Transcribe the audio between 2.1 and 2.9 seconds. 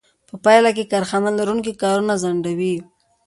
ځنډوي